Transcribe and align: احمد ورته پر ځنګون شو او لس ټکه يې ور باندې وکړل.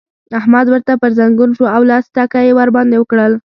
احمد 0.39 0.65
ورته 0.69 0.93
پر 1.01 1.11
ځنګون 1.19 1.49
شو 1.57 1.65
او 1.75 1.81
لس 1.89 2.05
ټکه 2.15 2.39
يې 2.45 2.51
ور 2.57 2.69
باندې 2.77 2.95
وکړل. 2.99 3.33